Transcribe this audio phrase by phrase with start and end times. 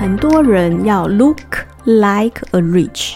[0.00, 1.38] 很多人要 look
[1.84, 3.14] like a rich，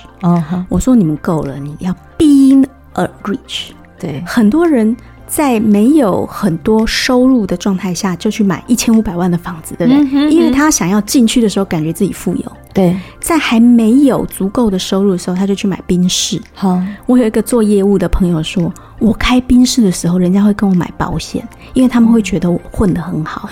[0.68, 3.70] 我说你们够了，你要 being a rich。
[4.00, 4.96] 对，很多人
[5.28, 10.02] 在没有很多收入的状态下就去买一千五百万的房子，对不对？
[10.02, 12.52] 嗯哼嗯因为他想要进去的时候感觉自己富有。
[12.74, 16.40] 对，在还没有足够的收入的时候，他就去买宾士。
[16.52, 23.48] 好，我有一个做业务的朋友说，我开宾士的时候，人家会跟我买保险，因为他们会觉得我混得很好。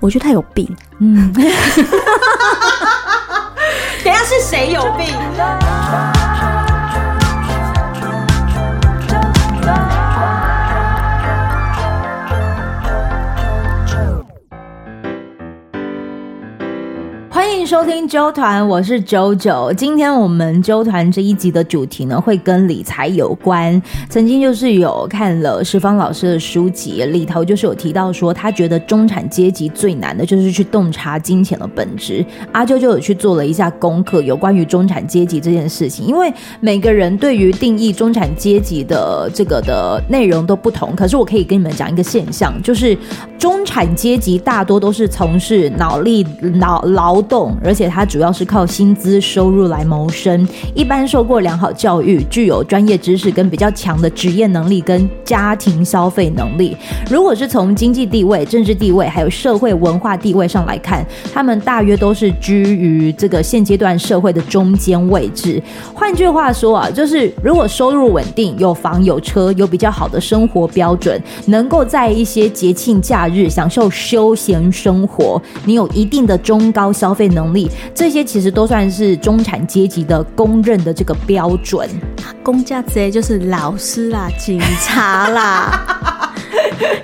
[0.00, 0.74] 我觉得他有病。
[0.98, 1.32] 嗯，
[4.02, 5.06] 等下是谁有病？
[17.32, 19.72] 欢迎收听周团，我是九九。
[19.76, 23.80] 今天我们周团这一集的主题呢，会跟理财有关。
[24.08, 32.26] 曾经就是有看了石方老师的书籍，里头就是有提到说，他觉得中产阶级最难的就是去洞察金钱的本质。
[32.50, 36.04] 阿啾就有去做了一下功课，有关于中产阶级这件事情。
[36.04, 42.98] 因为每个人对于定义中产阶级的这个的内容都不同，可是我可以跟你们讲一个现象，就是
[43.38, 46.26] 中产阶级大多都是从事脑力
[46.58, 50.46] 劳劳动，而且他主要是靠薪资收入来谋生。
[50.74, 56.76] 一般受过良好教育，具有专业知识跟比较强的职业能力跟家庭消费能力。
[57.08, 65.62] 如果是从经济地位、政治地位还有社会文化地位上来看，他们大约都是居于这个现阶段社会的中间位置。
[65.94, 81.88] 换句话说啊，就是如果收入稳定、有房有车、有比较好的生活标准，能够在一些节庆假日享受休闲生活，你有一定的中高消费能力，这些其实都算是中产阶级的公认的这个标准。
[82.42, 86.09] 公家贼就是老师啦、警察啦，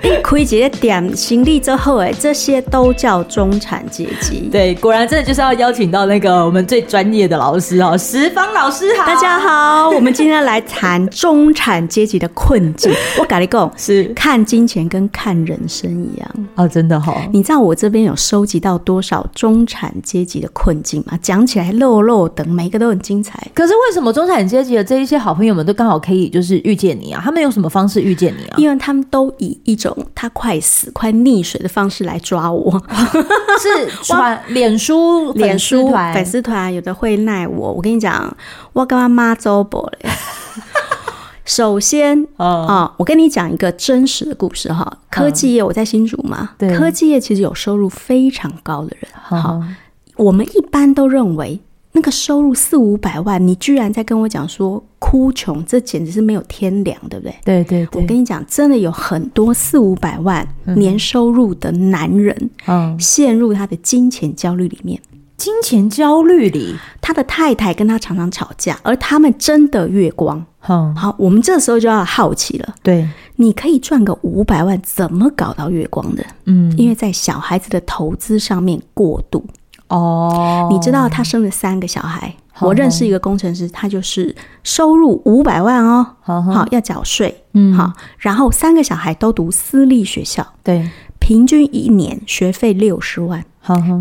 [0.03, 4.47] 你亏几个点行李之后，哎，这些都叫中产阶级。
[4.51, 12.91] 对，果然真的就是要邀请到那个我们最专业的老师哦，十方老师好，大家好，我们今天来谈中产阶级的困境。
[13.19, 17.29] 我跟你讲，是看金钱跟看人生一样哦，真的哈、哦。
[17.31, 21.17] 你知道我这边有收集到多少中产阶级的困境吗？
[21.21, 23.39] 讲起来漏漏等，每个都很精彩。
[23.53, 27.21] 可是为什么中产阶级的这一些好朋友们都刚好可以就是遇见你啊？
[27.23, 28.55] 他们用什么方式遇见你啊？
[28.57, 32.81] 因为他们都以一种他快死、快溺水的方式来抓我，
[33.59, 37.73] 是传脸书、脸书、粉丝团，有的会赖我。
[37.73, 38.35] 我跟你讲，
[38.71, 40.09] 我跟他妈周伯嘞。
[41.43, 44.99] 首先啊、我跟你讲一个真实的故事哈。
[45.09, 49.11] 科技业，我在新竹嘛，对，科技业其实有收入非常高的人。
[49.13, 49.67] 好、哦，
[50.15, 51.59] 我们一般都认为
[51.97, 57.35] 那个收入四五百万，你居然在跟我讲说哭穷，这简直是没有天良，对不对？
[57.43, 57.99] 对对对。
[57.99, 65.01] 我跟你讲，真的有很多四五百万年收入的男人，嗯，陷入他的金钱焦虑里面。
[65.37, 70.45] 金钱焦虑里，他的太太跟他常常吵架，而他们真的月光。
[70.67, 72.75] 嗯，好，我们这时候就要好奇了。
[72.83, 76.23] 对，你可以赚个五百万，怎么搞到月光的？
[76.45, 79.43] 嗯，因为在小孩子的投资上面过度。
[79.87, 90.89] 哦，你知道他生了三个小孩，我认识一个工程师，他就是收入五百万哦，好要缴税，嗯，好，然后三个小孩都读私立学校，对，
[91.19, 93.43] 平均一年学费六十万，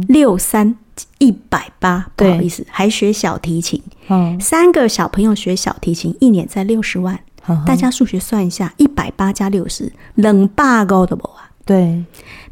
[0.08, 0.76] 六三。
[1.18, 3.82] 一百八，不好意思，还学小提琴。
[4.08, 7.20] 嗯，三个小朋友学小提琴，一年才六十万。
[7.48, 11.28] 嗯、大家数学算一下，一百八加六十，两百高的不？
[11.28, 11.35] 啊？
[11.66, 12.02] 对，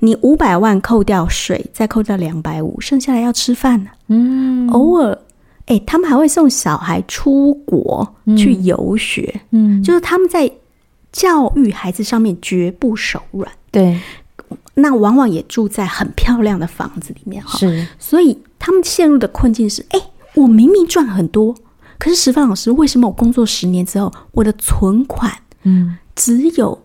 [0.01, 3.91] 你五百万扣掉税，再扣掉两百五，剩下来要吃饭呢。
[4.09, 5.13] 嗯，偶尔，
[5.67, 9.41] 哎、欸，他们还会送小孩出国去游学。
[9.53, 10.51] 嗯，就是他们在
[11.13, 13.51] 教育孩子上面绝不手软。
[13.71, 13.99] 对。
[14.77, 20.01] 那往往也住在很漂亮的房子里面哈，是，所以他们陷入的困境是：哎，
[20.35, 21.55] 我明明赚很多，
[21.97, 25.33] 可是十方老师，为什么我工作十年之后，我的存款
[25.63, 26.83] 嗯只有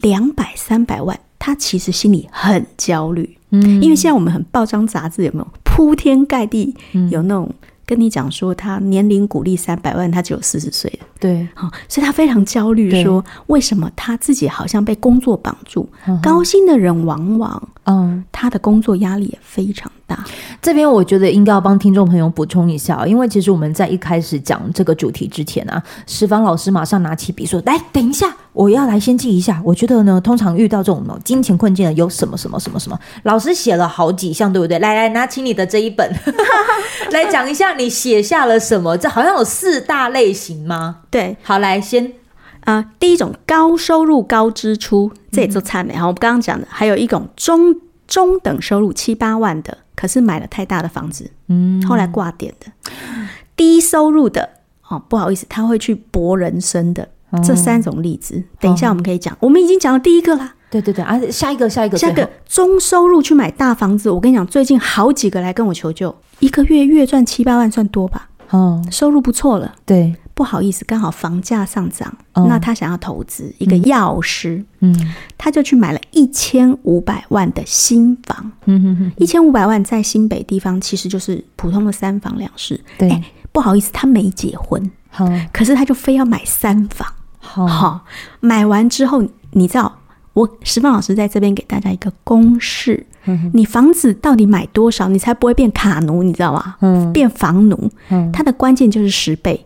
[0.00, 1.18] 两百三百万？
[1.38, 6.74] 他其实心里很焦虑，嗯，因为现在我们很报章杂志有没有铺天盖地
[7.10, 7.52] 有那种。
[7.88, 11.06] 跟你讲说，他年龄股利三百万，他只有四十岁了。
[11.20, 15.88] 对，好，所以他非常焦虑，说为什么他自己好像被工作绑住？
[16.20, 20.24] 高薪的人往往，嗯，他的工作压力也非常大。
[20.60, 29.60] 这边我觉得应该要帮听众朋友补充一下，因为其实我们在一开始讲这个主题之前啊，石方老师马上拿起笔说：“来，等一下，我要来先记一下。
[29.62, 34.78] 我觉得呢，通常遇到这种金钱困境的有什么什么什么什么。”老师写了好几项，对不对？
[34.78, 36.10] 来来，拿起你的这一本
[37.12, 37.74] 来讲一下。
[37.74, 38.96] 你写下了什么？
[38.96, 41.02] 这好像有四大类型吗？
[41.10, 42.06] 对，好，来先
[42.60, 45.92] 啊、呃，第一种高收入高支出，这也就惨了。
[45.92, 47.76] 哈、嗯，我们刚刚讲的，还有一种中
[48.08, 52.72] 中等收入七八万的可是买了太大的房子，嗯，后来挂点的。
[53.54, 54.48] 低收入的
[54.88, 57.08] 哦，不好意思，他会去搏人生的。
[57.30, 59.34] 嗯、这三种例子，等一下我们可以讲。
[59.34, 64.08] 嗯、我们已经讲了第一个啦，对对对，啊，下一个，下一个，下一个中收入去买大房子。
[64.08, 68.28] 我跟你讲，最近好几个来跟我求救，一个月月赚七八万算多吧？
[68.50, 69.74] 哦、嗯，收入不错了。
[69.84, 74.94] 对，不好意思，刚好房价上涨，嗯、那他想要投资一个药师，嗯，
[75.36, 78.52] 他就去买了一千五百万的新房。
[78.66, 82.80] 嗯哼哼，一千五百万在新北地方其实就是普通的三房两室。
[82.96, 84.88] 对、欸，不好意思，他没结婚。
[85.50, 87.10] 可是他就非要买三房，
[87.46, 88.04] 好，好，
[88.40, 89.22] 买完之后，
[89.52, 90.00] 你知道，
[90.32, 93.06] 我石方老师在这边给大家一个公式，
[93.54, 96.76] 你房子到底买多少，你才不会变卡奴，你知道吗？
[96.80, 97.90] 嗯，变房奴，
[98.32, 99.64] 它的关键就是十倍。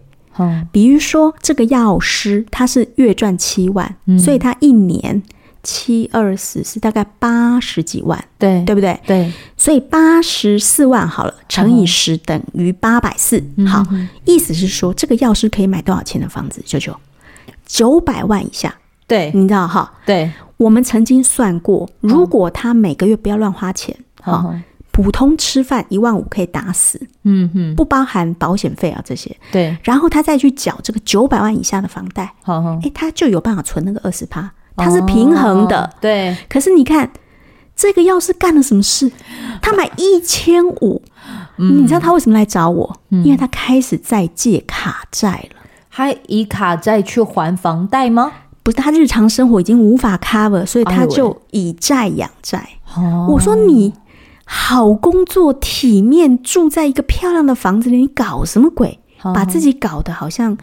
[0.71, 5.23] 比如说这个药师他是月赚七万，所以他一年。
[5.63, 8.99] 七二四是大概八十几万，对对不对？
[9.07, 13.45] 对，所以八十四万好了，乘以十等于八百四。
[13.69, 13.85] 好，
[14.25, 16.63] 意思是说这个药师可以买多少钱的房子？
[16.65, 16.99] 九九
[17.71, 18.75] 九百万以下。
[19.07, 19.93] 对，你知道哈？
[20.05, 24.55] 对，我们曾经算过，如果他每个月不要乱花钱，好，
[24.91, 29.37] 普通吃饭一万五可以打死，嗯哼，不包含保险费啊这些。
[29.51, 34.51] 对，然后他再去缴这个九百万以下的房贷，好，哎，他就有办法存那个二十趴。
[34.77, 36.37] 他是平衡的，哦、对。
[36.49, 37.11] 可是你看，
[37.75, 39.11] 这个要是干了什么事？
[39.61, 41.03] 他买一千五，
[41.57, 42.97] 你知道他为什么来找我？
[43.11, 45.60] 嗯、因为他开始在借卡债了。
[46.01, 48.33] 他以卡债去还房贷吗？
[48.63, 52.67] 不是，他日常生活已经无法 cover，所以他就以债养债。
[52.97, 53.93] 哦、我说你
[54.47, 58.99] 好工作体面，住在一个漂亮的房子里，你搞什么鬼？
[59.23, 60.57] 哦、把自己搞得好像。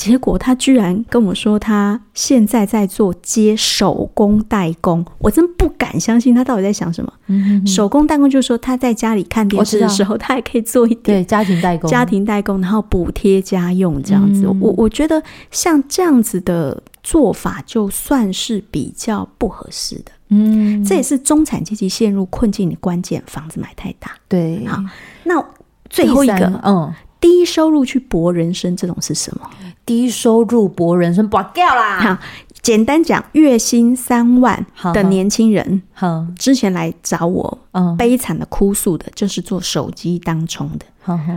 [0.00, 7.12] 结果他居然跟我说，他现在在做接手工代工，我真不敢相信他到底在想什么。
[7.26, 14.46] 嗯、哼哼手工代工就是说他在家里看电视的时候，他也可以做一点对家庭代工，家庭代工，然后补贴家用这样子。
[14.46, 20.12] 嗯、我我觉得像这样子的做法，就算是比较不合适的。
[20.28, 23.22] 嗯，这也是中产阶级陷入困境的关键。
[23.26, 24.64] 房子买太大，对。
[24.66, 24.82] 好，
[25.24, 25.44] 那
[25.90, 26.90] 最后一个，嗯。
[27.20, 29.50] 低收入去搏人生，这种是什么？
[29.90, 31.98] 低收入博人生，不掉啦！
[31.98, 32.18] 好，
[32.62, 34.64] 简单讲，月薪三万
[34.94, 41.32] 的年轻人，好，之前来找我，嗯，悲惨的哭诉的，就是做手机当冲的，好好，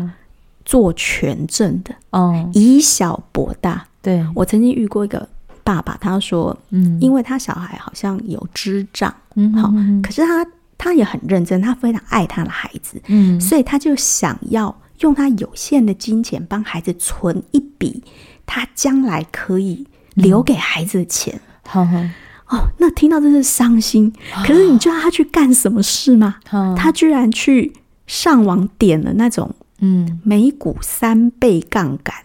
[0.63, 3.87] 做权证的，哦，以小博大。
[4.03, 5.27] 对，我曾经遇过一个
[5.63, 9.73] 爸爸，他说，嗯，因为他小孩好像有智障，嗯，好，
[10.03, 10.45] 可是他
[10.77, 14.75] 他也很认真，他非常爱他的孩子，嗯，所以他就想要。
[14.99, 18.01] 用他有限的金钱帮孩子存一笔，
[18.45, 21.39] 他将来可以留给孩子的钱。
[21.67, 22.11] 好、嗯，
[22.49, 24.11] 哦，那听到真是伤心。
[24.35, 26.35] 嗯、可是你知道他去干什么事吗？
[26.51, 27.73] 嗯、他居然去
[28.05, 29.49] 上网点了那种
[29.79, 32.15] 嗯美股三倍杠杆，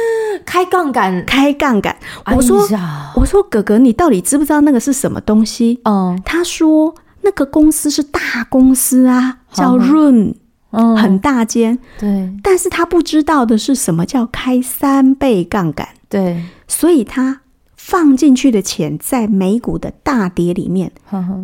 [0.44, 1.96] 开杠杆，开杠杆。
[2.34, 5.80] 我说，哎、我说哥哥，你到底知不知道那个是什么东西？
[5.84, 9.76] 嗯，他说那个公司是大公司啊，叫。
[9.76, 10.34] 嗯，
[10.70, 17.40] 很大间，对，但是他不知道的是什么叫开三倍杠杆，对，所以他
[17.76, 20.92] 放进去的钱在美股的大跌里面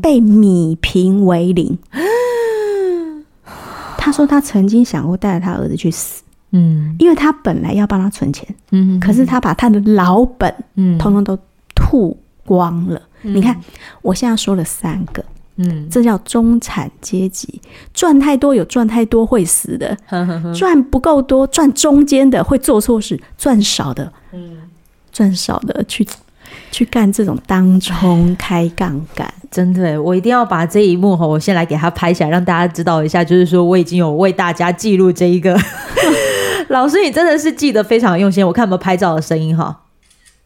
[0.03, 1.79] 被米平为零。
[3.97, 11.39] 他说他曾经想过带着他儿子去死，嗯，因为他本来要帮他存钱，嗯，可是他把他的老本，嗯，通通都
[11.75, 13.01] 吐光了。
[13.23, 13.59] 你看，
[14.03, 15.25] 我现在说了三个。
[15.57, 17.61] 嗯，这叫中产阶级，
[17.93, 19.97] 赚太多有赚太多会死的，
[20.53, 24.59] 赚不够多赚中间的会做错事，赚少的，嗯，
[25.13, 26.05] 赚少的去
[26.73, 35.57] 去干这种当冲开杠杆，真的，我一定要把这一幕哈，我先来给他拍下来，让大家知道一下，就是说我已经有为大家记录这一个，
[36.69, 39.83] 老师你真的是记得非常用心，我看有没有拍照的声音哈。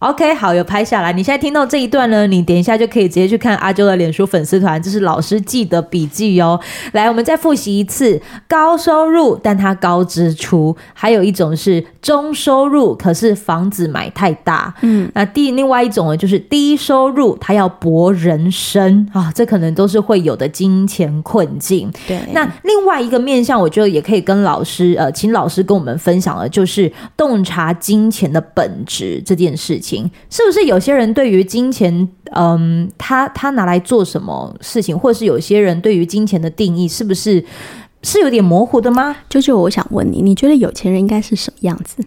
[0.00, 1.12] OK，好，有拍下来。
[1.12, 6.60] 你现在听到这一段呢，你等一下就可以直接去看阿啾的脸书粉丝团，这是老师记的笔记哦。
[6.92, 14.72] 来，我们再复习一次：高收入，但它高支出；还有一种是中收入，可是房子买太大。
[14.82, 21.90] 嗯，那第另外一种呢，就是低收入，它要博人生啊，这可能都是会有的金钱困境。
[22.06, 29.87] 对，那另外一个面向，我觉得也可以跟老师呃，请老师跟我们分享的，就是洞察金钱的本质这件事情。
[30.28, 37.44] 是不是有些人对于金钱，嗯，他他拿来做什么事情，或者是有些人对于金钱的定义，是不是
[38.02, 39.16] 是有点模糊的吗？
[39.28, 42.04] 就就我想问你，你觉得有钱人应该是什么样子？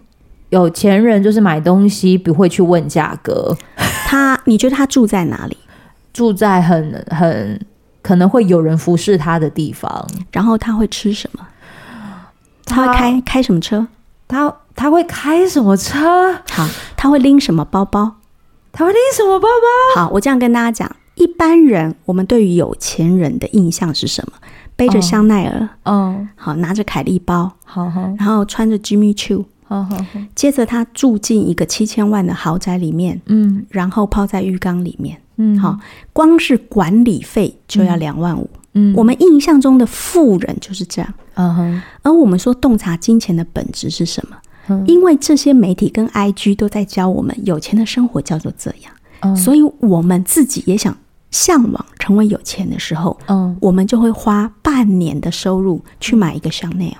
[0.49, 3.55] 有钱人就是买东西不会去问价格。
[4.05, 5.55] 他，你觉得他住在哪里？
[6.11, 7.59] 住在很很
[8.01, 10.05] 可能会有人服侍他的地方。
[10.31, 11.47] 然后他会吃什么？
[12.65, 13.87] 他会开开什么车？
[14.27, 16.33] 他他会开什么车？
[16.49, 18.15] 好，他会拎什么包包？
[18.71, 19.47] 他会拎什么包
[19.95, 20.01] 包？
[20.01, 24.33] 好，我这样跟大家讲，一般人我们对于有钱人的印象是什么？
[24.77, 29.95] 背着香奈儿，嗯，好，拿着凯利包，好好，然后穿着 Jimmy Choo，好好，
[30.33, 35.77] 接着他住进一个七千万的豪宅里面，嗯，然后泡在浴缸里面，嗯，好，
[36.13, 44.35] 光是管理费就要两万五，嗯，我们印象中的富人就是这样，嗯哼，而我们说洞察金钱的本质是什么？
[44.85, 50.95] 因为这些媒体跟 IG 都在教我们，有钱的生活叫做这样，所以我们自己也想。
[51.31, 56.97] 向往成为有钱的时候，嗯，我们就会花半年的收入去买一个香奈儿，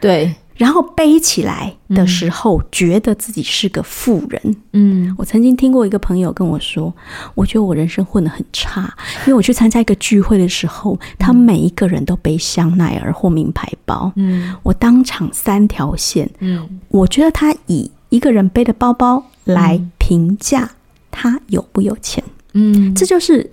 [0.00, 4.56] 对，然后背起来的时候，觉得自己是个富人。
[4.72, 6.92] 嗯，我曾经听过一个朋友跟我说，
[7.34, 20.70] 我觉得我人生混得很差，因为我去参加一个聚会的时候，他每一个人都背香奈儿或名牌包，嗯，我当场三条线，嗯，我觉得他以一个人背的包包来评价
[21.10, 22.22] 他有不有钱，
[22.54, 23.50] 嗯，这就是。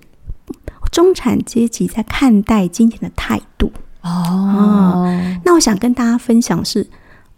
[0.92, 3.72] 中产阶级在看待金钱的态度
[4.04, 6.86] 哦、嗯，那我想跟大家分享是，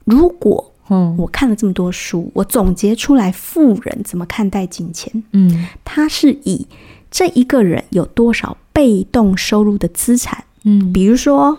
[0.05, 0.73] 如果
[1.17, 6.67] 我看了这么多书，我总结出来富人怎么看待金钱，嗯，他是以
[7.11, 11.57] 这一个人有多少被动收入的资产，嗯，比如说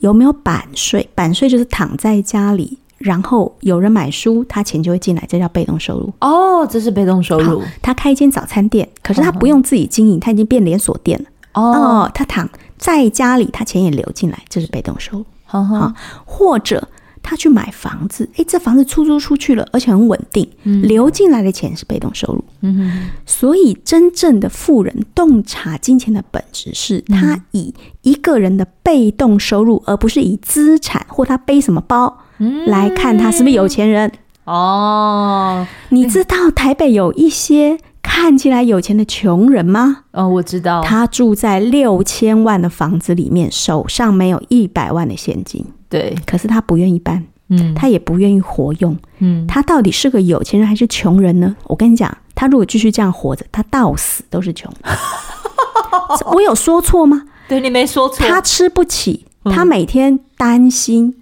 [0.00, 2.78] 有没有版税，版税就是躺在家里。
[2.96, 6.10] 然后有人买书，他钱就会进来，这叫被动收入。
[6.20, 7.62] 哦，这是被动收入。
[7.82, 11.26] 他开一间早餐店，可是他不用自己经营，他已经变连锁店了。
[11.60, 15.26] 哦，他躺在家里，他钱也流进来，这是被动收入。
[15.44, 15.92] 好，好，
[16.24, 16.88] 或者
[17.22, 20.48] 他去买房子，诶，这房子出租出去了，而且很稳定，
[20.82, 22.44] 流进来的钱是被动收入。
[22.60, 23.10] 嗯哼。
[23.24, 32.20] 所以真正的富人洞察金钱的本质是，他以一个人的被动收入，而不是以资产或他背什么包。
[32.66, 34.10] 来看他是不是有钱人
[34.42, 35.64] 哦？
[35.90, 40.04] 你知道台北有一些看起来有钱的穷人吗？
[40.12, 45.64] 哦，我知道，他住在六千万的房子里面，手上没有一百万的现金。
[45.88, 51.56] 对，可是他不愿意搬，嗯，他也不愿意活用，嗯，他到底是个有钱人还是穷人呢？
[51.64, 54.70] 我跟你讲，他如果继续这样活着，他到死都是穷。
[56.32, 57.22] 我有说错吗？
[57.48, 59.26] 对，你没说错，他吃不起。
[59.52, 61.14] 他每天担心，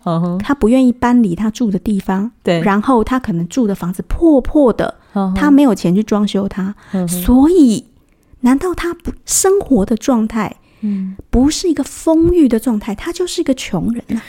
[0.45, 4.95] 他不愿意搬离他住的地方，对，然后他可能住的房子破破的，
[5.35, 6.75] 他没有钱去装修它，
[7.09, 7.87] 所以，
[8.41, 14.23] 难道他不生活的状态，嗯，不是一个丰裕的状态，他就是一个穷人啊？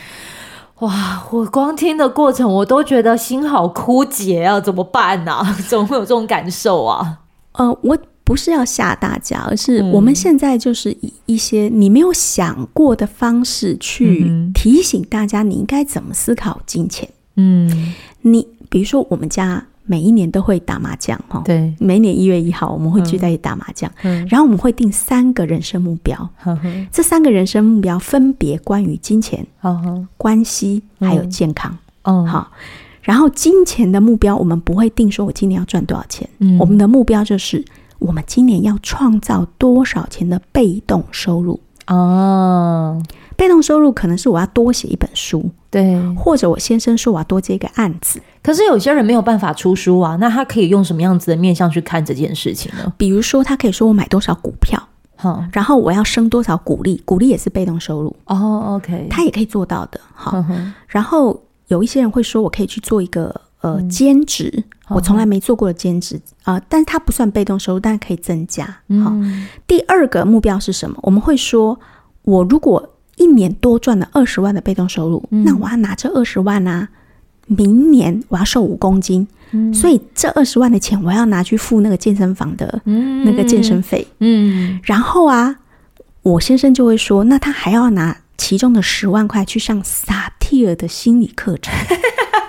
[0.80, 5.44] 哇，我光听的过程，我都觉得心好枯竭啊，怎么办呢？
[5.68, 7.20] 怎么会有这种感受啊？
[7.54, 7.98] 呃，我。
[8.26, 17.10] 不是要吓大家，而是我们现在就是以一些你没有想过的方式去提醒大家，你应该怎么思考金钱。
[17.36, 32.52] 嗯，你比如说，我们家每一年都会打麻将，哈，对，每年一月一号我们会聚在一起打麻将，嗯，然后我们会定三个人生目标，嗯，这三个人生目标分别关于金钱、嗯，关系还有健康，嗯，好，
[33.02, 37.64] 然后金钱的目标我们不会定说我今年要赚多少钱，嗯，我们的目标就是。
[38.00, 41.58] 我们今年要创造多少钱的被动收入？
[41.88, 43.02] 哦，
[43.38, 48.22] 被动收入可能是我要多写一本书，对，或者我先生说我要多接一个案子。
[48.44, 52.94] 可是有些人没有办法出书啊，那他可以用什么样子的面向去看这件事情呢？
[52.96, 54.82] 比如说，他可以说我买多少股票，
[55.16, 58.16] 好，然后我要升多少股利，股利也是被动收入。
[58.26, 60.00] 哦，OK，他也可以做到的。
[60.14, 60.46] 好，
[60.88, 63.42] 然后有一些人会说我可以去做一个。
[63.64, 68.66] 呃，兼职、嗯、我从来没做过的兼职啊、呃，但是它不算被动收入，但可以增加。
[68.66, 70.98] 好、嗯，第二个目标是什么？
[71.02, 71.80] 我们会说，
[72.24, 76.88] 我如果一年多赚了二十万的被动收入，嗯、那我要拿这二十万啊，
[77.48, 84.08] 明年我要瘦五公斤，嗯、所以这二十万的钱我要拿去付那个健身房的那个健身费。
[84.20, 85.56] 嗯，然后啊，
[86.22, 91.74] 我先生就会说，那他还要拿其中的十万块去上萨提尔的心理课程。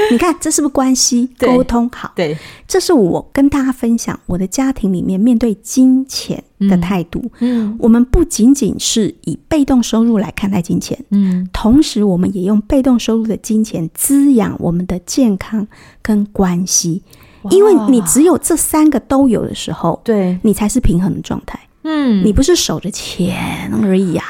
[0.10, 2.12] 你看，这是不是关系沟通好？
[2.14, 2.36] 对，
[2.66, 7.30] 这是我跟大家分享我的家庭里面面对金钱的态度。
[7.40, 15.66] 嗯，我们不仅仅是以被动收入来看待金钱，嗯，同时我们也用被动收入的金钱滋养我们的健康
[16.02, 17.02] 跟关系。
[17.50, 21.58] 因为你只有这三个都有的时候，对，你才是平衡的状态。
[21.84, 24.24] 嗯，你不是守着钱而已呀。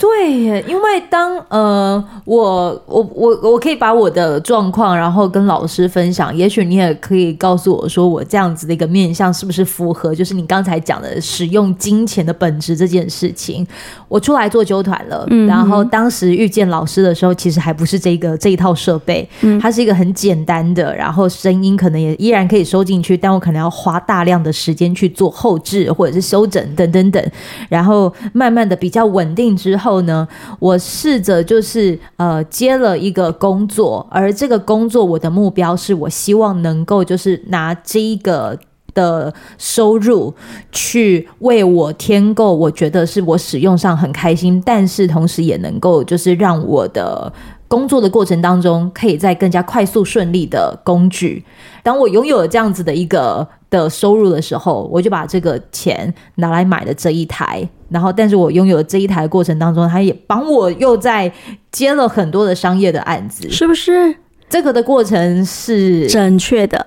[0.00, 6.34] 对耶，因为当呃，我我我我可以把我的状况，然后跟老师分享。
[6.34, 10.14] 也许你也可以告诉我说，我这样子的一个面相是不是符合？
[10.14, 13.66] 就是你刚才讲的使用金钱的本质这件事情。
[14.08, 27.22] 我出来做纠团了，嗯、然后当时遇见老师的时候，其实还不是这个这一套设备，嗯、它是一个很简单的，然后声音可能也依然可以收进去，但我可能要花大量的时间去做后置或者是修整等等等，
[27.68, 29.89] 然后慢慢的比较稳定之后。
[29.90, 30.26] 后呢，
[30.60, 38.56] 我试着就是呃接了一个工作，而这个工作我的目标是我希望能够就是拿这一个
[38.94, 40.32] 的收入
[40.70, 47.32] 去为我添购，我觉得是我使用上很开心，但是同时也能够就是让我的
[47.70, 51.44] 工作的过程当中可以在更加快速顺利的工具。
[51.84, 57.66] 当我拥有了这样子的一个的收入的时候，我就把这个钱拿来买了这一台。
[57.88, 61.32] 然后，但是我拥有了这一台的过程当中，他也帮我又在
[61.70, 64.16] 接了很多的商业的案子，是不是？
[64.48, 66.84] 这个的过程是正确的。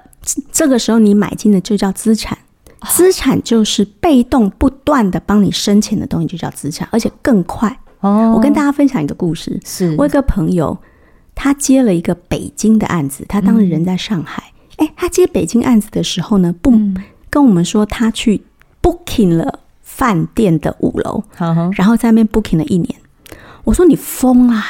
[0.52, 2.38] 这个时候你买进的就叫资产，
[2.90, 7.80] 资产就是被动不断的帮你生钱的东西，就叫资产，而且更快。
[8.03, 10.77] 哦，我跟大家分享一个故事，是我有一个朋友，
[11.33, 14.43] 他接了一个北京的案子，他当时人在上海。
[14.77, 16.95] 哎、嗯，他接北京案子的时候呢，不、嗯、
[17.29, 18.43] 跟我们说他去
[18.81, 19.60] booking 了。
[19.86, 21.24] 饭店的五楼，
[21.75, 22.95] 然后在那边 booking 了一年。
[23.63, 24.65] 我说你疯啦！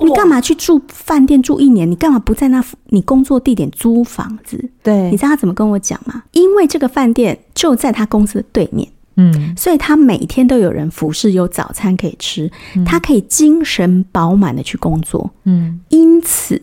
[0.00, 1.88] 你干嘛去住饭店住一年？
[1.88, 4.68] 你干嘛不在那你工作地点租房子？
[4.82, 6.24] 对，你知道他怎么跟我讲吗？
[6.32, 12.50] 因为这个饭店就在他公司的对面，嗯，所以他每天都有人服侍，有早餐可以吃，
[12.84, 16.60] 他可以精神饱满的去工作，嗯，因此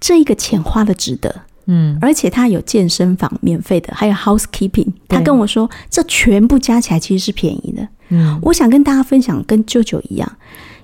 [0.00, 1.42] 这一个钱花的值得。
[1.66, 4.88] 嗯，而且他有健身房免费的，还有 housekeeping。
[5.06, 7.86] 他跟我说，这全部加起来其实是便宜的。
[8.08, 10.32] 嗯，我想跟大家分享，跟舅舅一样，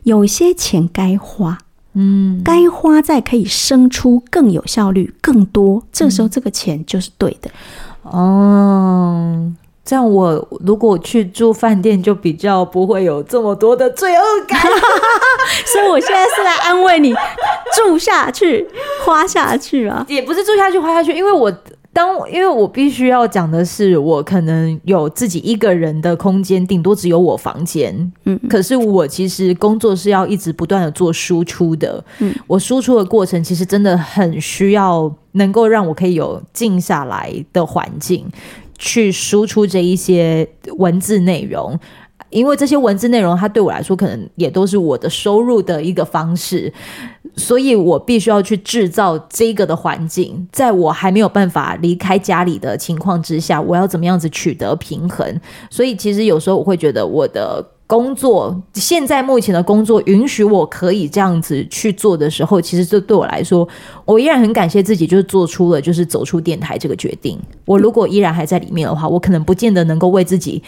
[0.05, 1.59] 有些钱该花，
[1.95, 7.51] 嗯，该花在可以生出更有效率、更多，这个时候这个钱就是对的。
[8.03, 9.53] 哦。
[9.87, 14.61] 这样我如果去住饭店，就比较不会有这么多的罪恶感。
[15.65, 17.15] 所以我现在是来安慰你，
[17.77, 18.67] 住下去，
[19.05, 21.51] 花下去啊，也不是住下去花下去，因为我
[21.93, 28.13] 当因为我必须要讲的是，我可能有自己一个人的空间，顶多只有我房间。
[28.25, 32.05] 嗯，可是我其实工作是要一直不断的做输出的。
[32.19, 38.27] 嗯，我输出的过程其实真的很需要能够让我可以有静下来的环境。
[38.79, 41.79] 去输出这一些文字内容，
[42.31, 46.73] 因为这些文字内容，它对我来说可能也都是我的收入的一个方式，
[47.37, 55.41] 所以我必须要去制造这个的环境，在我还没有办法离开家里的情况之下，我要怎么样子取得平衡？
[55.71, 57.65] 所以其实有时候我会觉得我的。
[57.87, 63.67] 工作现在目前的工作允许我可以这样子去做的时候，其实这对我来说，
[64.05, 67.39] 我依然很感谢自己，就是做出了就是走出电台这个决定。
[67.65, 70.61] 我如果依然还在里面的话，我可能不见得能够为自己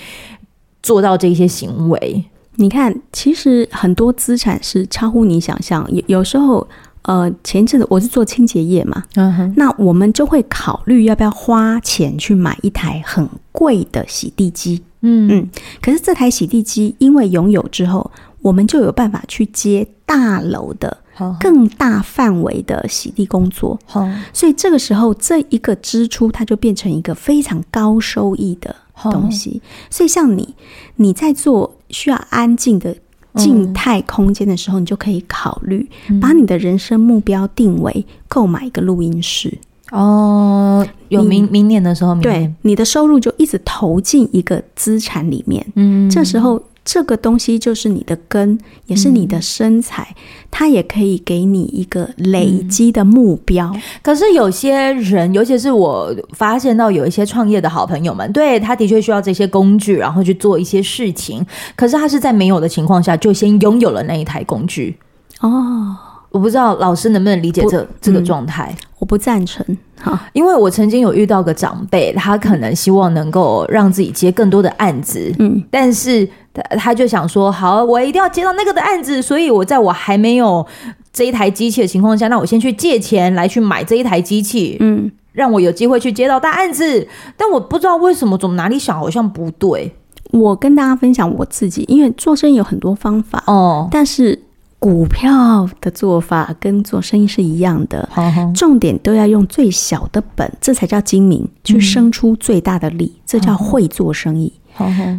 [0.81, 2.25] 做到这些行为。
[2.55, 5.85] 你看，其实很多资产是超乎你想象。
[5.93, 6.67] 有有时候，
[7.03, 14.83] 呃，前一阵子我是做清洁业嘛，嗯哼，那我们就会考虑要不要花钱去买一台很贵的洗地机。
[15.01, 15.49] 嗯嗯，
[15.81, 18.11] 可是这台洗地机因为拥有之后，
[18.43, 20.99] 我们就有办法去接大楼的
[21.41, 23.79] 更大范围的洗地工作。
[23.87, 29.61] 好，所以这个时候这一个支出它就变成一个非常高收益的东西。
[29.91, 30.55] 所以像你
[30.97, 32.97] 你在做需要安静的
[33.35, 35.89] 静态空间的时候，你就可以考虑
[36.21, 39.59] 把你的人生目标定为购买一个录音室。
[39.91, 45.65] 哦，有明明年的时候，对，你的收入就一直投进一个资产里面。
[45.77, 50.17] 嗯，这时候这个东西就是你的根，也是你的身材，嗯、
[50.51, 53.71] 它也可以给你一个累积的目标。
[53.75, 61.45] 嗯、可是有些人，尤其是我发现到有一些创业的好朋友们，对，他的确需要这些工具，然后去做一些事情。
[61.75, 64.99] 可是他是在没有的情况下，就先拥有了那一台工具。
[65.41, 65.97] 哦。
[66.31, 69.65] 我不知道老师能不能理解这不这个状态，我不赞成
[70.01, 80.67] 哈，因为我曾经有遇到个长辈，他可能希望能够让自己接更多的案子，嗯，但是他他就想说，好，我一定要接到那个的案子，所以我在我还没有
[81.13, 87.07] 这一台机器的情况下，那我先去借钱来去买这一台机器，嗯，让我有机会去接到大案子，
[87.37, 89.93] 但我不知道为什么总哪里想好像不对。
[90.33, 94.43] 我跟大家分享我自己，因为做生意有很多方法哦，但是。
[94.79, 98.09] 股票的做法跟做生意是一样的，
[98.55, 104.53] 重点都要用最小的本，这才叫精明，去生出最大的利，这叫会做生意。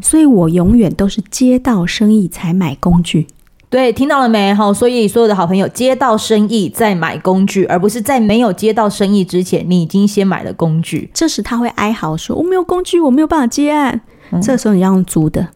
[0.02, 3.28] 所以我永远都是接到生意才买工具，
[3.70, 4.54] 对，听到了没？
[4.54, 11.10] 好，所以所有的好朋友，接到生意再买工具，而不是在没有接到生意之前，你已经先买了工具。
[11.14, 14.00] 这时他会哀嚎说：“我没有工具，我没有办法接案。
[14.32, 15.50] 嗯”这时候你要用租的，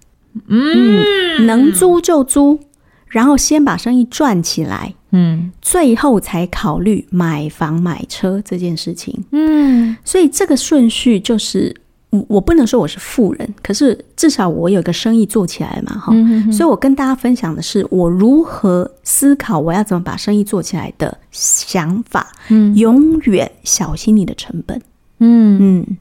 [0.49, 1.01] 嗯，
[1.39, 2.59] 嗯，能租就租，
[3.13, 9.23] 然后先把生意赚起来，嗯，最后才考虑买房买车这件事情。
[9.31, 11.75] 嗯，所以这个顺序就是。
[12.27, 24.79] 我不能说我是富人，可是至少我有个生意做起来嘛，哈、嗯，所以我跟大家分享的是我如何思考我要怎么把生意做起来的想法，嗯，永远小心你的成本，
[25.21, 25.57] 嗯。
[25.59, 25.97] 嗯，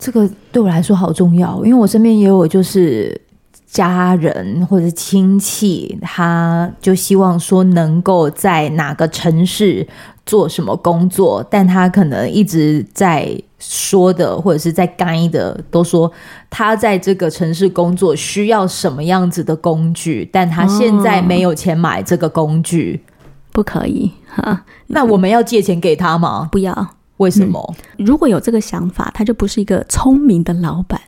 [0.00, 3.16] 这个对我来说好重要，因为我身边也有就是
[3.74, 9.86] 家人或者亲戚，他就希望说能够在哪个城市
[10.24, 13.38] 做什么工作，但他可能一直在。
[13.66, 16.12] 说的或者是在干的，都说
[16.50, 24.66] 他在这个城市工作需要什么样子的工具，但他现在没有钱买这个工具，哦、不可以哈？
[24.88, 26.46] 那我们要借钱给他吗？
[26.52, 27.74] 不要，为什么？
[27.96, 31.00] 嗯、如果有这个想法，他就不是一个聪明的老板。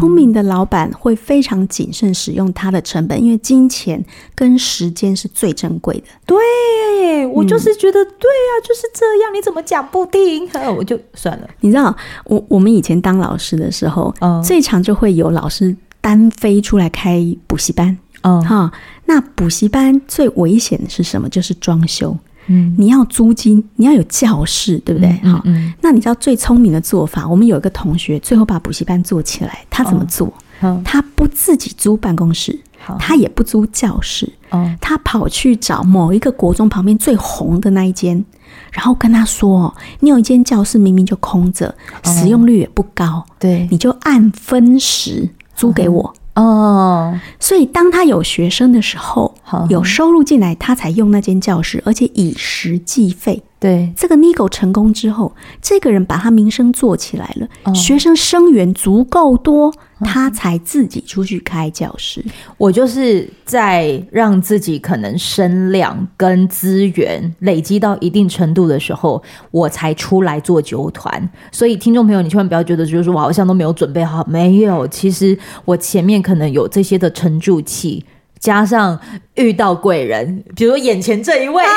[0.00, 4.02] 聪明的老板会非常谨慎使用他的成本，因为金钱
[4.34, 6.04] 跟时间是最珍贵的。
[6.26, 9.34] 对，我就是觉得对啊，就是这样。
[9.34, 10.48] 你怎么讲不听？
[10.76, 11.48] 我就算了。
[11.60, 17.96] 你知道，我我们以前当老师的时候，嗯，最常就会有老师单飞出来开补习班。
[18.22, 18.72] 哦，哈，
[19.06, 21.28] 那补习班最危险的是什么？
[21.28, 22.16] 就是装修。
[22.46, 25.10] 嗯，你要租金，你要有教室，对不对？
[25.22, 25.42] 好、
[25.80, 27.26] 那你知道最聪明的做法？
[27.28, 30.32] 我们有一个同学最后把补习班做起来，他怎么做？
[30.60, 32.56] 哦、他不自己租办公室，
[32.98, 38.24] 他也不租教室，哦、他跑去找某一个国中旁边最红的那一间，
[38.70, 41.74] 然后跟他说：“你有一间教室明明就空着，
[42.04, 46.14] 使用率也不高，对、哦，你就按分时租给我。
[46.34, 49.34] 哦”哦，所以当他有学生的时候，
[49.68, 53.42] 有收入进来，他才用那间教室，而且以时计费。
[53.62, 62.24] 对，这个 Nigo 成功之后，这个人把他名声做起来了，哦、学生生源足够多，他才自己出去开教室。
[62.58, 69.22] 我就是在让自己可能声量跟资源累积到一定程度的时候，
[69.52, 71.30] 我才出来做酒团。
[71.52, 78.04] 所以听众朋友，你千万不要觉得就是说我好像都没有准备好，没有，其实我前面可能有这些的沉住气。
[78.42, 78.98] 加上
[79.36, 81.70] 遇到贵人，比如说眼前这一位，啊、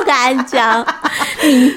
[0.00, 0.84] 不敢讲。
[1.46, 1.70] 你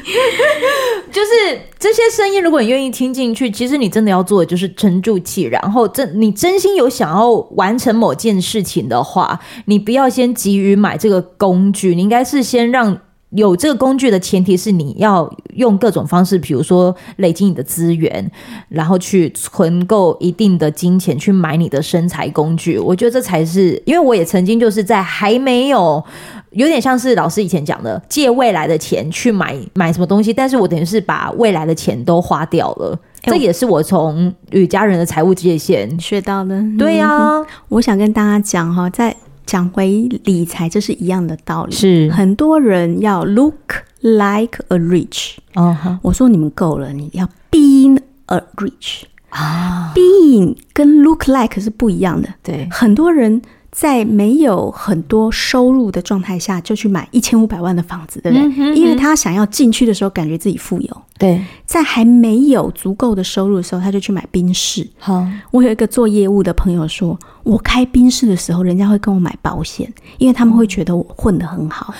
[1.12, 13.00] 就是这些声音，如果你愿意听进去，其实你真的要做的就是沉住气，然后真你真心有想要完成某件事情的话，你不要先急于买这个工具，你应该是先让。
[13.32, 18.32] 有这个工具的前提是你要用各种方式，比如说累积你的资源，
[18.70, 22.80] 然后去存够一定的金钱去买你的身材工具。
[22.80, 26.04] 我觉得这才是，因为我也曾经就是在还没有
[26.52, 33.00] 有点像是老师以前讲的借未来的钱去买买什么东西，但是我等于是把未来的钱都花掉了。
[33.22, 36.60] 这也是我从与家人的财务界限学到的。
[36.80, 39.16] 对呀、啊， 我想跟大家讲哈，在。
[39.50, 41.76] 讲回理财，这是一样的道理。
[41.76, 45.98] 是很多人要 look like a rich，哦、uh-huh.
[46.04, 49.92] 我说你们够了，你要 being a rich 啊。
[49.96, 52.30] being 跟 look like 是不一样的。
[52.44, 53.42] 对，很多人。
[53.80, 58.46] 在没有很多收入的状态下，就去买一千五百万的房子，对不对？
[58.46, 61.02] 嗯嗯、因为他想要进去的时候，感觉自己富有。
[61.18, 64.86] 对，在还没有足够的收入的时候，他就去买宾士。
[64.98, 71.94] 好，我有一个做业务的朋友说，我开宾士的时候，人家会跟我买保险，因为他们会觉得我混得很好。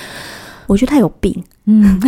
[0.68, 1.42] 我觉得他有病。
[1.64, 1.98] 嗯。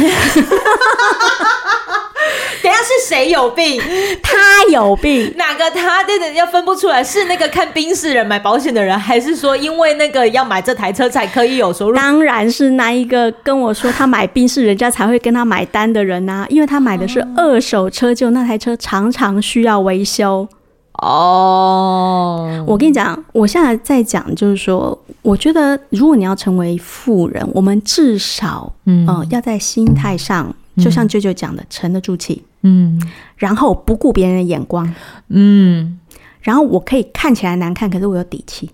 [2.82, 3.82] 是谁有病？
[4.22, 4.38] 他
[4.70, 5.34] 有病。
[5.38, 6.04] 哪个他？
[6.04, 11.96] 真的要分不出来，是那个看宾士人买保险的人，还是说因为那个要买这台车才可以有收入？
[11.96, 20.48] 当然是那一个跟我说他买宾士，人家才会跟他买单的人啊，因为他买的是二手车，就那台车常常需要维修。
[20.94, 30.54] 哦，我跟你讲，我现在在讲，就是说，我觉得如果你要成为富人，我们至少嗯、呃，要在心态上。
[30.78, 33.02] 就像舅舅讲的，沉得住气，嗯，
[33.36, 34.94] 然后不顾别人的眼光，
[35.30, 36.00] 嗯，
[36.42, 38.72] 然后我可以看起来难看，可是我有底气，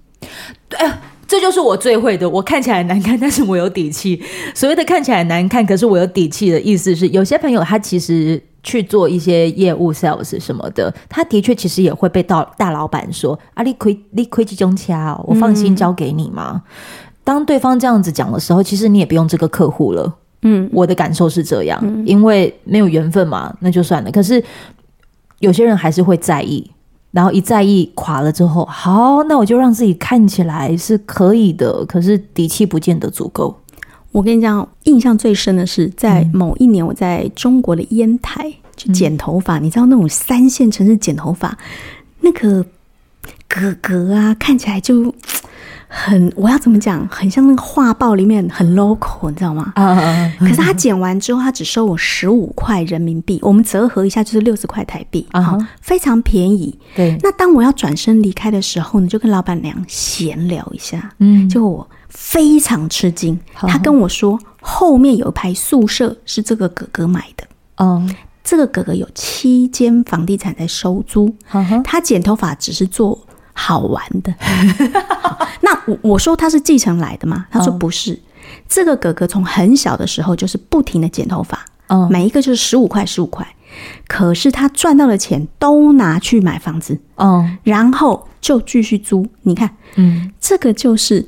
[0.67, 0.79] 对，
[1.27, 2.29] 这就是我最会的。
[2.29, 4.21] 我看起来难看，但是我有底气。
[4.55, 16.63] 所谓的看起来难看，可是我有底气的意思是，有些朋友他其实去做一些业务 sales 什么的，他的确其实也会被到大老板说啊，你亏你亏几种钱，我放心交给你吗？
[16.65, 16.71] 嗯。
[17.23, 20.15] 当对方这样子讲的时候，其实你也不用这个客户了。
[20.43, 24.11] 嗯，我的感受是这样，嗯，因为没有缘分嘛，那就算了。
[24.11, 24.43] 可是
[25.39, 26.69] 有些人还是会在意，
[27.11, 33.59] 然后一在意垮了之后，好，那我就让自己看起来是可以的，可是底气不见得足够。
[34.11, 41.57] 我跟你讲，印象最深的是在某一年，我在中国的烟台去剪头发，嗯、你知道那种三线城市剪头发，
[42.21, 42.63] 那个
[43.47, 45.13] 格格啊，看起来就。
[45.89, 47.07] 很，我要怎么讲？
[47.09, 49.71] 很像那个画报里面很 local，你知道吗？
[49.75, 50.31] 啊！
[50.37, 56.77] 可是他剪完之后，他只收我十五块人民币，我们折合一下就是六十块台币啊，非常便宜。
[56.93, 57.17] 对。
[57.23, 67.47] 那当我要转身离开的时候呢，就跟老板娘闲聊一下，嗯，就我非常吃惊，他跟我说后面有一排宿舍是这个哥哥买的，
[67.77, 71.33] 嗯，这个哥哥有七间房地产在收租，
[71.83, 73.17] 他剪头发只是做。
[73.59, 74.31] 好玩的，
[75.61, 77.47] 那我我说他是继承来的吗？
[77.49, 78.19] 他说不是，哦、
[78.69, 83.45] 这个哥哥从很小的时候就是不停的剪头发，哦、每一个就是十五块十五块，
[84.07, 89.25] 可是他赚到的钱都拿去买房子，哦，然后就继续租。
[89.41, 91.27] 你看，嗯，这个就是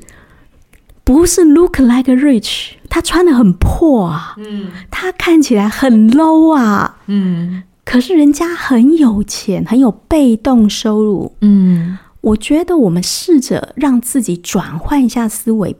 [1.03, 11.97] 不是 look like a rich，他穿的很破啊，嗯，他看起来很 low 啊，嗯，可是人家很有钱，很有被动收入，嗯。
[12.21, 15.75] 我觉得我们试着让自己转换一下思维，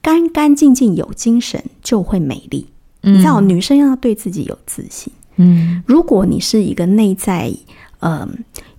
[0.00, 2.66] 干干净净有精神就会美丽。
[3.02, 5.12] 嗯、你知道，女生要对自己有自信。
[5.36, 7.52] 嗯，如果你是一个内在
[8.00, 8.28] 嗯、呃、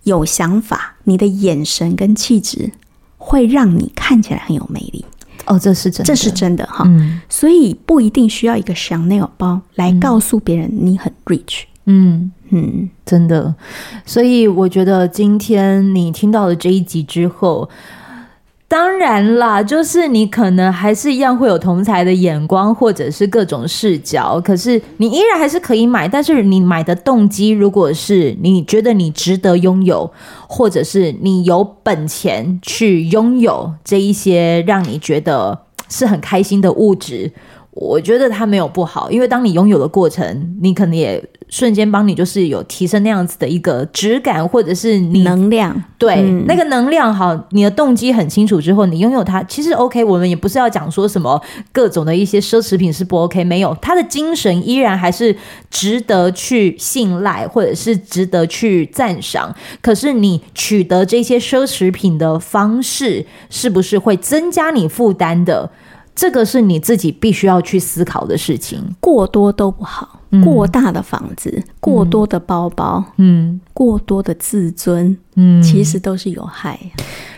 [0.03, 2.71] 有想法，你的眼神跟气质
[3.17, 5.05] 会让你看起来很有魅力。
[5.45, 6.85] 哦，这是真的，这是真的哈。
[6.87, 11.63] 嗯、所以不一定需要一个香奈儿包来告诉别人你很 rich。
[11.63, 13.55] 嗯嗯嗯，真的，
[14.05, 17.69] 所以我觉得今天你听到了这一集之后，
[18.67, 26.07] 当然啦，就是你可能还是一样会有同才的眼光，或者是各种视角，可是你依然还是可以买。
[26.07, 30.11] 但是你买的动机，如果是你觉得你值得拥有，
[30.47, 37.31] 或者是你有本钱去拥有这一些让你觉得是很开心的物质，
[37.75, 41.23] 我觉得它没有不好，因为当你拥有的过程，你可能也。
[41.47, 50.03] 瞬间帮你就是有提升那样子的一个质感，或者是你能量，对、嗯、那个能量好，你的动机很清楚之后，你拥有它其实 OK。
[50.03, 51.39] 我们也不是要讲说什么
[51.71, 55.35] 各种的一些奢侈品是不 OK，没有，他的精神依然还是
[55.69, 59.55] 值得去信赖，或者是值得去赞赏。
[59.83, 65.69] 可是你取得这些奢侈品的方式，是不是会增加你负担的？
[66.15, 68.81] 这个是你自己必须要去思考的事情。
[68.99, 70.21] 过多都不好。
[70.43, 76.77] 过大的房子，嗯、过多的包包，嗯，过多的自尊，嗯，其实都是有害。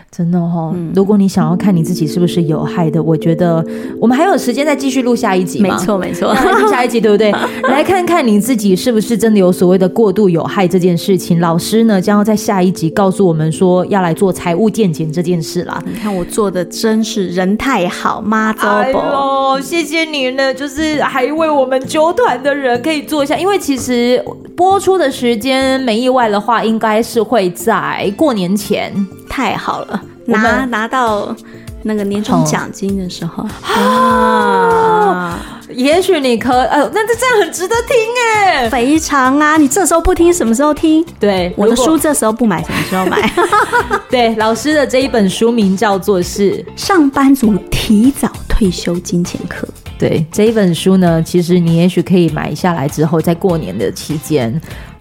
[0.10, 3.64] 真的哦，如果你想要看你自己是不是有害的，我觉得
[4.00, 5.60] 我们还有时间再继续录下一集。
[5.60, 6.34] 没错，没错，
[6.72, 7.32] 下一集对不对？
[7.70, 11.40] 来看看你自己是不是真的有所谓的过度有害这件事情。
[11.40, 15.84] 老师呢，将要在下一集告诉我们说要来做财务健检这件事啦。
[15.86, 24.24] 你看我做的真是人太好，妈祖哦，谢谢你呢，就是还为我们揪团的人可以做一下，因为其实
[24.56, 28.92] 播出的时间没意外的话，应该是会在过年前。
[29.38, 31.36] 太好了，拿拿到
[31.84, 35.38] 那个年终奖金的时候啊，
[35.70, 37.96] 也许你可呃，那这这样很值得听
[38.34, 39.56] 哎，非常啊！
[39.56, 41.06] 你这时候不听，什么时候听？
[41.20, 43.32] 对，我的书这时候不买，什么时候买？
[44.10, 49.68] 对，老师的这一本书名叫做是《上班族提早退休金钱课》。
[50.00, 54.60] 对，这一本书呢，其实你也许可以买下来之后，在过年的期间。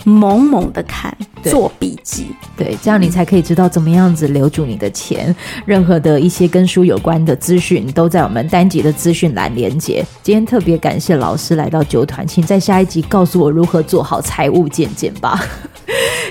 [0.09, 1.13] 猛猛的看，
[1.51, 5.35] 做笔记，对，这样你才可以知道怎么样子留住你的钱。
[5.65, 10.05] 任何的一些跟书有关的资讯，都在我们单集的资讯栏连接。
[10.23, 15.43] 今天特别感谢老师来到九团，请在下一集告诉我如何做好财务健检吧。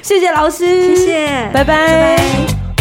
[0.01, 1.63] 谢谢老师，谢谢，拜拜。
[1.63, 2.74] 拜拜。